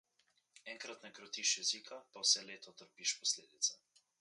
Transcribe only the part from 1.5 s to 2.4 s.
jezika, pa